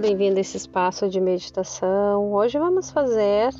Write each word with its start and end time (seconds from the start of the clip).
Bem-vindo 0.00 0.38
a 0.38 0.40
esse 0.40 0.56
espaço 0.56 1.08
de 1.08 1.20
meditação. 1.20 2.32
Hoje 2.32 2.58
vamos 2.58 2.90
fazer 2.90 3.54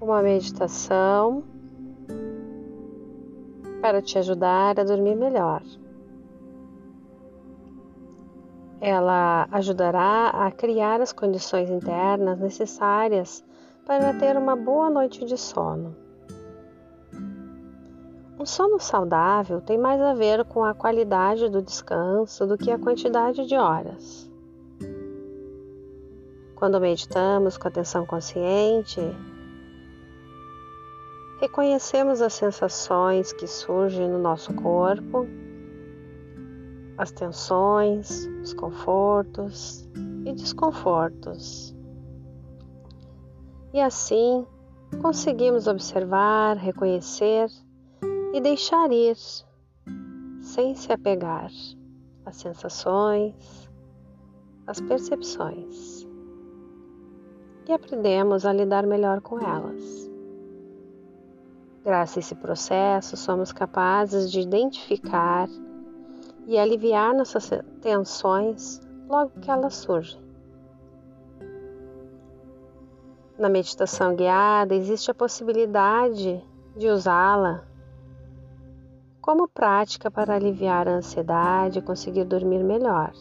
uma 0.00 0.22
meditação 0.22 1.42
para 3.82 4.00
te 4.00 4.18
ajudar 4.18 4.78
a 4.78 4.84
dormir 4.84 5.16
melhor. 5.16 5.62
Ela 8.80 9.48
ajudará 9.50 10.28
a 10.28 10.50
criar 10.52 11.00
as 11.00 11.12
condições 11.12 11.68
internas 11.68 12.38
necessárias 12.38 13.44
para 13.84 14.14
ter 14.14 14.36
uma 14.36 14.54
boa 14.54 14.88
noite 14.88 15.24
de 15.24 15.36
sono. 15.36 15.96
Um 18.38 18.46
sono 18.46 18.78
saudável 18.78 19.60
tem 19.60 19.76
mais 19.76 20.00
a 20.00 20.14
ver 20.14 20.44
com 20.44 20.62
a 20.62 20.72
qualidade 20.72 21.48
do 21.48 21.60
descanso 21.60 22.46
do 22.46 22.56
que 22.56 22.70
a 22.70 22.78
quantidade 22.78 23.44
de 23.44 23.56
horas. 23.56 24.27
Quando 26.58 26.80
meditamos 26.80 27.56
com 27.56 27.68
atenção 27.68 28.04
consciente, 28.04 29.00
reconhecemos 31.40 32.20
as 32.20 32.32
sensações 32.32 33.32
que 33.32 33.46
surgem 33.46 34.08
no 34.08 34.18
nosso 34.18 34.52
corpo, 34.54 35.24
as 36.96 37.12
tensões, 37.12 38.26
os 38.42 38.52
confortos 38.54 39.88
e 40.26 40.32
desconfortos. 40.32 41.72
E 43.72 43.80
assim 43.80 44.44
conseguimos 45.00 45.68
observar, 45.68 46.56
reconhecer 46.56 47.48
e 48.34 48.40
deixar 48.40 48.90
ir, 48.90 49.16
sem 50.40 50.74
se 50.74 50.92
apegar 50.92 51.52
às 52.26 52.34
sensações, 52.34 53.70
às 54.66 54.80
percepções. 54.80 55.97
E 57.68 57.72
aprendemos 57.72 58.46
a 58.46 58.52
lidar 58.52 58.86
melhor 58.86 59.20
com 59.20 59.38
elas. 59.38 60.10
Graças 61.84 62.16
a 62.16 62.20
esse 62.20 62.34
processo, 62.34 63.14
somos 63.14 63.52
capazes 63.52 64.32
de 64.32 64.40
identificar 64.40 65.46
e 66.46 66.58
aliviar 66.58 67.14
nossas 67.14 67.50
tensões 67.82 68.80
logo 69.06 69.32
que 69.42 69.50
elas 69.50 69.74
surgem. 69.74 70.18
Na 73.38 73.50
meditação 73.50 74.16
guiada, 74.16 74.74
existe 74.74 75.10
a 75.10 75.14
possibilidade 75.14 76.42
de 76.74 76.88
usá-la 76.88 77.64
como 79.20 79.46
prática 79.46 80.10
para 80.10 80.34
aliviar 80.34 80.88
a 80.88 80.92
ansiedade 80.92 81.80
e 81.80 81.82
conseguir 81.82 82.24
dormir 82.24 82.64
melhor. 82.64 83.12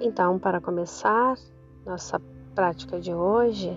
Então, 0.00 0.38
para 0.38 0.58
começar 0.58 1.36
nossa 1.84 2.20
prática 2.54 2.98
de 2.98 3.12
hoje, 3.12 3.76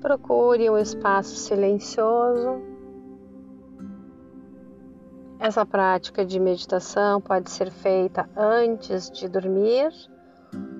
procure 0.00 0.68
um 0.70 0.78
espaço 0.78 1.36
silencioso. 1.36 2.60
Essa 5.38 5.64
prática 5.64 6.24
de 6.24 6.40
meditação 6.40 7.20
pode 7.20 7.50
ser 7.50 7.70
feita 7.70 8.28
antes 8.36 9.10
de 9.10 9.28
dormir 9.28 9.90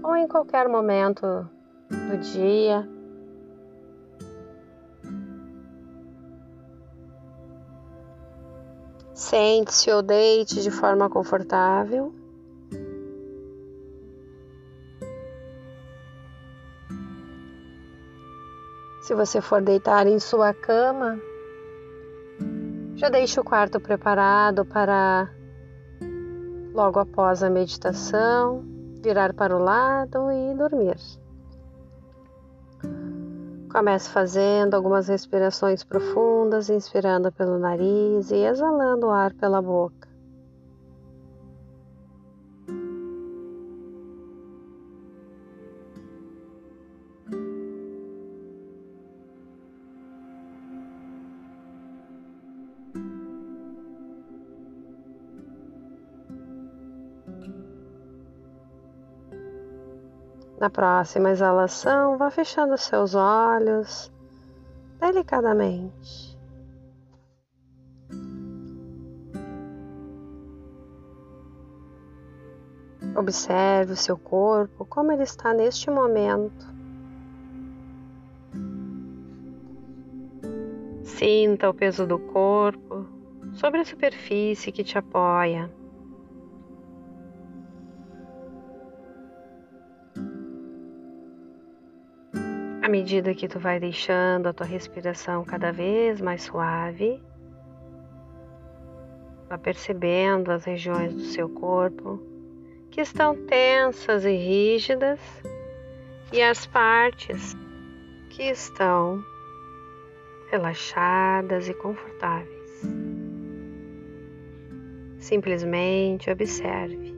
ou 0.02 0.16
em 0.16 0.26
qualquer 0.26 0.68
momento 0.68 1.48
do 1.90 2.18
dia 2.18 2.88
Sente-se 9.16 9.90
ou 9.90 10.02
deite 10.02 10.62
de 10.62 10.70
forma 10.70 11.08
confortável. 11.08 12.14
Se 19.06 19.14
você 19.14 19.40
for 19.40 19.62
deitar 19.62 20.04
em 20.08 20.18
sua 20.18 20.52
cama, 20.52 21.16
já 22.96 23.08
deixe 23.08 23.38
o 23.38 23.44
quarto 23.44 23.78
preparado 23.78 24.64
para 24.64 25.30
logo 26.74 26.98
após 26.98 27.40
a 27.40 27.48
meditação, 27.48 28.64
virar 29.00 29.32
para 29.32 29.56
o 29.56 29.62
lado 29.62 30.32
e 30.32 30.54
dormir. 30.56 30.96
Comece 33.70 34.10
fazendo 34.10 34.74
algumas 34.74 35.06
respirações 35.06 35.84
profundas, 35.84 36.68
inspirando 36.68 37.30
pelo 37.30 37.60
nariz 37.60 38.32
e 38.32 38.38
exalando 38.38 39.06
o 39.06 39.10
ar 39.10 39.32
pela 39.34 39.62
boca. 39.62 40.05
Na 60.58 60.70
próxima 60.70 61.30
exalação, 61.30 62.16
vá 62.16 62.30
fechando 62.30 62.78
seus 62.78 63.14
olhos 63.14 64.10
delicadamente. 64.98 66.36
Observe 73.14 73.92
o 73.92 73.96
seu 73.96 74.16
corpo, 74.16 74.84
como 74.84 75.12
ele 75.12 75.22
está 75.22 75.52
neste 75.52 75.90
momento. 75.90 76.66
Sinta 81.02 81.68
o 81.68 81.74
peso 81.74 82.06
do 82.06 82.18
corpo 82.18 83.06
sobre 83.54 83.80
a 83.80 83.84
superfície 83.84 84.72
que 84.72 84.84
te 84.84 84.98
apoia. 84.98 85.70
À 92.86 92.88
medida 92.88 93.34
que 93.34 93.48
tu 93.48 93.58
vai 93.58 93.80
deixando 93.80 94.46
a 94.46 94.52
tua 94.52 94.64
respiração 94.64 95.44
cada 95.44 95.72
vez 95.72 96.20
mais 96.20 96.44
suave, 96.44 97.20
vá 99.48 99.58
percebendo 99.58 100.52
as 100.52 100.64
regiões 100.64 101.12
do 101.12 101.22
seu 101.22 101.48
corpo 101.48 102.22
que 102.92 103.00
estão 103.00 103.34
tensas 103.46 104.24
e 104.24 104.36
rígidas 104.36 105.18
e 106.32 106.40
as 106.40 106.64
partes 106.64 107.56
que 108.30 108.44
estão 108.44 109.20
relaxadas 110.52 111.68
e 111.68 111.74
confortáveis. 111.74 112.82
Simplesmente 115.18 116.30
observe. 116.30 117.15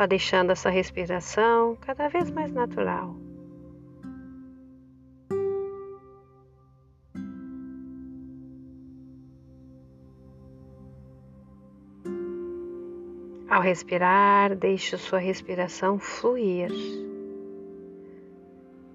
Vá 0.00 0.06
deixando 0.06 0.50
essa 0.50 0.70
respiração 0.70 1.76
cada 1.78 2.08
vez 2.08 2.30
mais 2.30 2.50
natural. 2.50 3.14
Ao 13.50 13.60
respirar, 13.60 14.56
deixe 14.56 14.96
sua 14.96 15.18
respiração 15.18 15.98
fluir, 15.98 16.72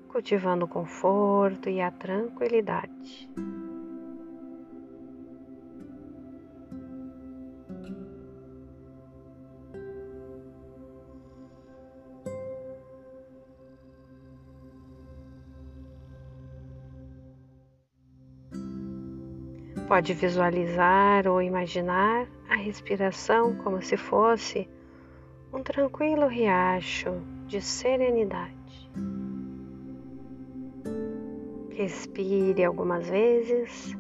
cultivando 0.08 0.66
o 0.66 0.68
conforto 0.68 1.70
e 1.70 1.82
a 1.82 1.92
tranquilidade. 1.92 3.30
Pode 19.88 20.16
visualizar 20.16 21.28
ou 21.28 21.40
imaginar 21.40 22.28
a 22.50 22.56
respiração 22.56 23.56
como 23.58 23.82
se 23.84 23.96
fosse 23.96 24.68
um 25.54 25.62
tranquilo 25.62 26.28
riacho 26.28 27.22
de 27.46 27.62
serenidade. 27.62 28.90
Respire 31.70 32.64
algumas 32.64 33.08
vezes, 33.08 33.96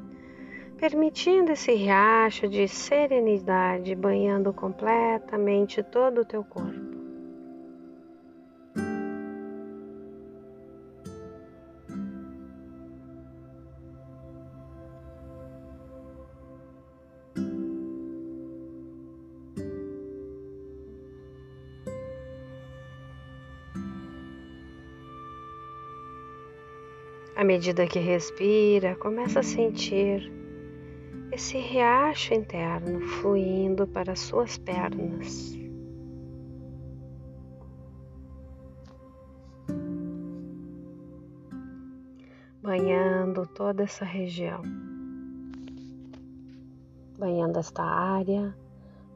permitindo 0.77 1.51
esse 1.51 1.73
riacho 1.73 2.47
de 2.47 2.67
serenidade 2.67 3.93
banhando 3.93 4.51
completamente 4.51 5.83
todo 5.83 6.21
o 6.21 6.25
teu 6.25 6.43
corpo. 6.43 6.84
Medida 27.45 27.85
que 27.85 27.99
respira, 27.99 28.95
começa 28.95 29.39
a 29.39 29.43
sentir 29.43 30.31
esse 31.31 31.57
riacho 31.57 32.33
interno 32.33 32.99
fluindo 33.01 33.87
para 33.87 34.15
suas 34.15 34.57
pernas. 34.57 35.55
Banhando 42.63 43.45
toda 43.53 43.83
essa 43.83 44.03
região, 44.03 44.63
banhando 47.19 47.59
esta 47.59 47.83
área 47.83 48.57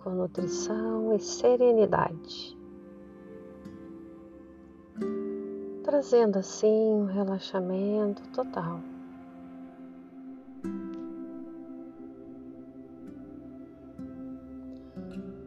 com 0.04 0.12
nutrição 0.12 1.16
e 1.16 1.20
serenidade, 1.20 2.59
trazendo 5.90 6.38
assim 6.38 6.68
um 6.68 7.06
relaxamento 7.06 8.22
total. 8.30 8.80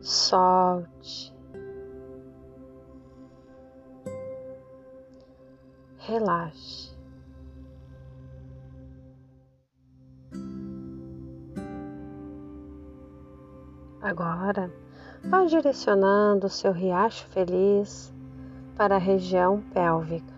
solte, 0.00 1.32
relaxe. 5.98 6.90
Agora, 14.00 14.72
vá 15.22 15.44
direcionando 15.44 16.48
o 16.48 16.50
seu 16.50 16.72
riacho 16.72 17.28
feliz 17.28 18.12
para 18.76 18.96
a 18.96 18.98
região 18.98 19.62
pélvica. 19.72 20.31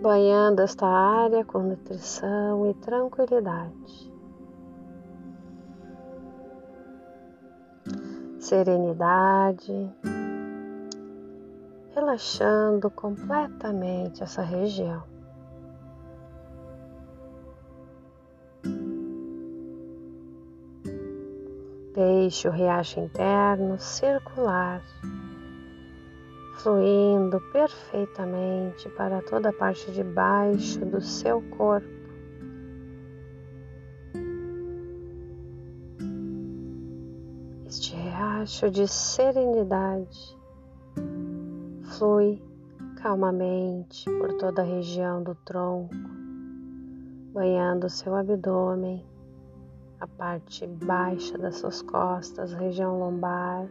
Banhando 0.00 0.62
esta 0.62 0.86
área 0.86 1.44
com 1.44 1.58
nutrição 1.58 2.70
e 2.70 2.74
tranquilidade. 2.74 4.10
serenidade, 8.50 9.94
relaxando 11.94 12.90
completamente 12.90 14.24
essa 14.24 14.42
região. 14.42 15.04
Deixe 21.94 22.48
o 22.48 22.50
riacho 22.50 22.98
interno 22.98 23.78
circular, 23.78 24.82
fluindo 26.62 27.40
perfeitamente 27.52 28.88
para 28.90 29.22
toda 29.22 29.48
a 29.48 29.52
parte 29.52 29.90
de 29.92 30.02
baixo 30.02 30.84
do 30.84 31.00
seu 31.00 31.42
corpo. 31.56 32.00
riacho 38.40 38.70
de 38.70 38.88
serenidade 38.88 40.36
flui 41.82 42.42
calmamente 42.96 44.04
por 44.18 44.32
toda 44.38 44.62
a 44.62 44.64
região 44.64 45.22
do 45.22 45.34
tronco, 45.34 45.94
banhando 47.34 47.88
seu 47.90 48.14
abdômen, 48.14 49.04
a 50.00 50.06
parte 50.06 50.66
baixa 50.66 51.36
das 51.36 51.56
suas 51.56 51.82
costas, 51.82 52.52
região 52.52 52.98
lombar, 52.98 53.68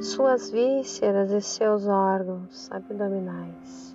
suas 0.00 0.50
vísceras 0.50 1.30
e 1.30 1.40
seus 1.40 1.86
órgãos 1.86 2.70
abdominais. 2.70 3.88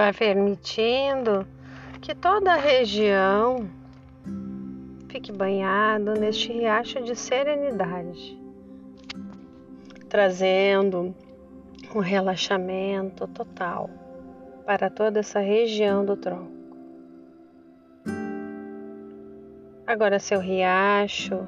vai 0.00 0.14
permitindo 0.14 1.46
que 2.00 2.14
toda 2.14 2.54
a 2.54 2.56
região 2.56 3.68
fique 5.08 5.30
banhado 5.30 6.14
neste 6.14 6.50
riacho 6.50 7.02
de 7.02 7.14
serenidade, 7.14 8.38
trazendo 10.08 11.14
um 11.94 12.00
relaxamento 12.00 13.26
total 13.28 13.90
para 14.64 14.88
toda 14.90 15.20
essa 15.20 15.40
região 15.40 16.04
do 16.04 16.16
tronco. 16.16 16.60
Agora 19.86 20.18
seu 20.18 20.38
riacho 20.38 21.46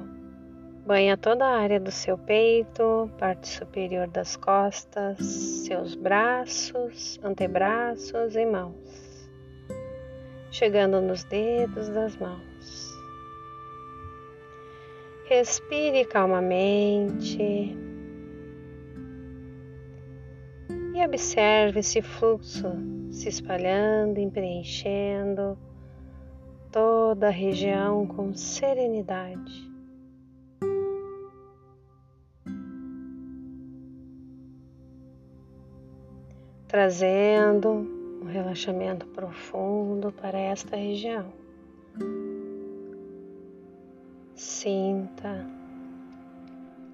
Banha 0.85 1.15
toda 1.15 1.45
a 1.45 1.59
área 1.59 1.79
do 1.79 1.91
seu 1.91 2.17
peito, 2.17 3.09
parte 3.17 3.47
superior 3.47 4.05
das 4.09 4.35
costas, 4.35 5.17
seus 5.65 5.95
braços, 5.95 7.17
antebraços 7.23 8.35
e 8.35 8.45
mãos, 8.45 9.29
chegando 10.51 10.99
nos 10.99 11.23
dedos 11.23 11.87
das 11.87 12.17
mãos. 12.17 12.97
Respire 15.23 16.03
calmamente 16.03 17.77
e 20.93 21.03
observe 21.03 21.79
esse 21.79 22.01
fluxo 22.01 22.71
se 23.11 23.27
espalhando 23.27 24.19
e 24.19 24.29
preenchendo 24.29 25.57
toda 26.71 27.27
a 27.27 27.31
região 27.31 28.05
com 28.05 28.33
serenidade. 28.33 29.73
trazendo 36.73 37.69
um 38.23 38.25
relaxamento 38.25 39.05
profundo 39.05 40.11
para 40.11 40.39
esta 40.39 40.75
região. 40.75 41.31
Sinta, 44.33 45.45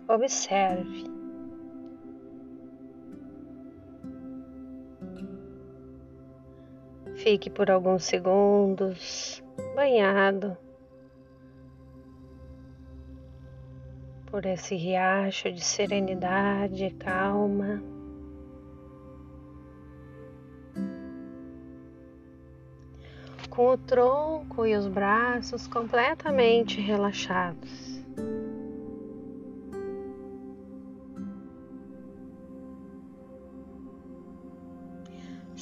observe. 0.06 1.19
Fique 7.20 7.50
por 7.50 7.70
alguns 7.70 8.06
segundos 8.06 9.44
banhado 9.76 10.58
por 14.28 14.46
esse 14.46 14.74
riacho 14.76 15.52
de 15.52 15.60
serenidade 15.60 16.86
e 16.86 16.92
calma. 16.92 17.84
com 23.50 23.72
o 23.72 23.78
tronco 23.78 24.66
e 24.66 24.74
os 24.74 24.88
braços 24.88 25.68
completamente 25.68 26.80
relaxados. 26.80 27.89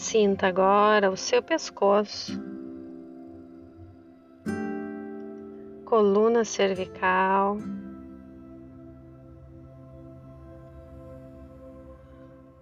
Sinta 0.10 0.48
agora 0.48 1.12
o 1.12 1.18
seu 1.18 1.44
pescoço, 1.44 2.32
coluna 5.84 6.46
cervical, 6.46 7.58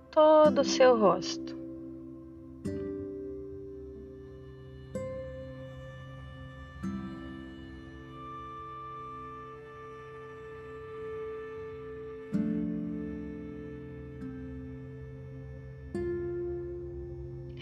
todo 0.09 0.61
o 0.61 0.65
seu 0.65 0.97
rosto. 0.97 1.64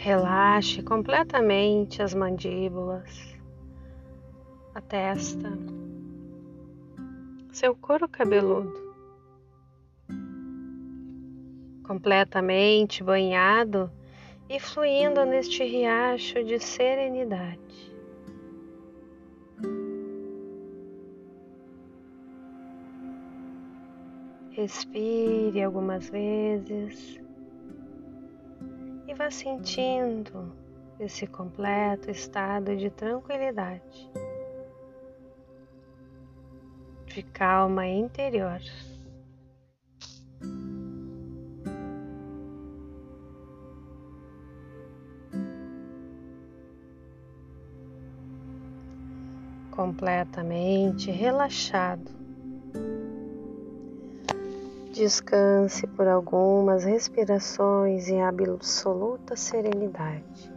Relaxe 0.04 0.84
completamente 0.84 2.02
as 2.02 2.14
mandíbulas, 2.14 3.34
a 4.76 4.82
testa, 4.82 5.50
seu 7.54 7.74
couro 7.74 8.10
cabeludo. 8.10 8.94
Completamente 11.84 13.02
banhado 13.02 13.90
e 14.50 14.60
fluindo 14.60 15.24
neste 15.24 15.64
riacho 15.64 16.44
de 16.44 16.60
serenidade. 16.60 17.96
Respire 24.52 25.64
algumas 25.64 26.10
vezes 26.10 27.23
e 29.14 29.16
vá 29.16 29.30
sentindo 29.30 30.52
esse 31.00 31.28
completo 31.28 32.10
estado 32.10 32.76
de 32.76 32.90
tranquilidade, 32.90 34.12
de 37.06 37.22
calma 37.22 37.86
interior. 37.86 38.60
completamente 49.72 51.10
relaxado. 51.10 52.23
Descanse 54.94 55.88
por 55.88 56.08
algumas 56.08 56.84
respirações 56.84 58.10
em 58.10 58.22
absoluta 58.22 59.36
serenidade. 59.36 60.54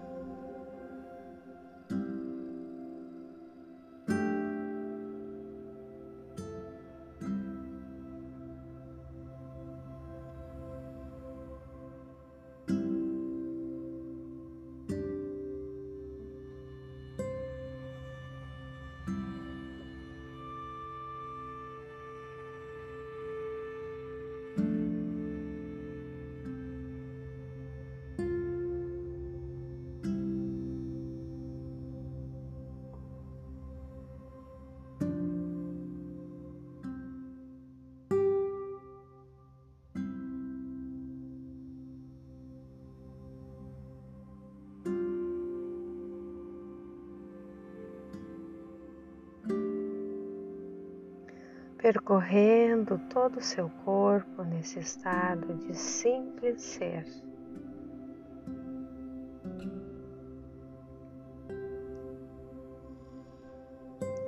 Percorrendo 51.87 52.99
todo 53.09 53.37
o 53.37 53.41
seu 53.41 53.71
corpo 53.85 54.43
nesse 54.43 54.81
estado 54.81 55.55
de 55.55 55.73
simples 55.73 56.61
ser. 56.61 57.07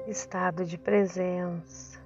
Estado 0.06 0.64
de 0.64 0.78
presença. 0.78 2.00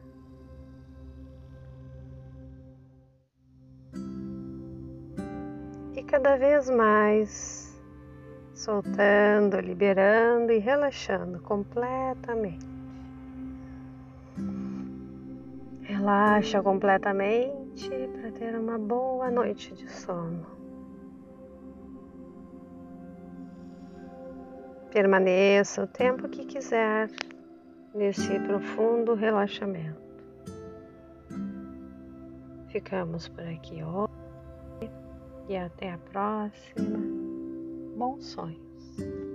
E 5.95 6.03
cada 6.05 6.39
vez 6.39 6.71
mais 6.71 7.79
soltando, 8.55 9.61
liberando 9.61 10.51
e 10.51 10.59
relaxando 10.59 11.43
completamente. 11.43 12.72
Relaxa 16.03 16.61
completamente 16.61 17.89
para 18.09 18.33
ter 18.33 18.59
uma 18.59 18.77
boa 18.77 19.31
noite 19.31 19.73
de 19.73 19.89
sono. 19.89 20.45
Permaneça 24.91 25.85
o 25.85 25.87
tempo 25.87 26.29
que 26.29 26.45
quiser 26.45 27.09
nesse 27.95 28.37
profundo 28.41 29.15
relaxamento. 29.15 30.03
Ficamos 32.67 33.29
por 33.29 33.47
aqui 33.47 33.81
hoje 33.85 34.91
e 35.49 35.57
até 35.57 35.93
a 35.93 35.99
próxima. 35.99 36.99
Bons 37.97 38.25
sonhos. 38.25 39.32